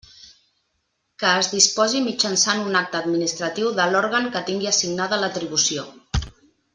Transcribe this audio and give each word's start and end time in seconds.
Que 1.23 1.33
es 1.41 1.49
disposi 1.51 1.99
mitjançant 2.07 2.63
un 2.71 2.79
acte 2.81 2.99
administratiu 3.01 3.69
de 3.81 3.85
l'òrgan 3.93 4.29
que 4.37 4.43
tingui 4.51 4.71
assignada 4.73 5.21
l'atribució. 5.25 5.85